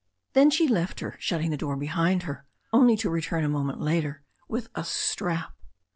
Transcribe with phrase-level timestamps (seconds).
[0.33, 3.79] Then she left her, shut ting the door behind her, only to return a moment
[3.81, 5.53] later with a strap.